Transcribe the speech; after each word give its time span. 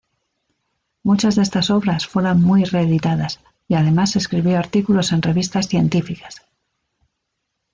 Muchas 1.03 1.35
de 1.35 1.43
estas 1.43 1.69
obras 1.69 2.07
fueron 2.07 2.41
muy 2.41 2.63
reeditadas, 2.63 3.39
y 3.67 3.75
además 3.75 4.15
escribió 4.15 4.57
artículos 4.57 5.11
en 5.11 5.21
revistas 5.21 5.67
científicas. 5.67 6.41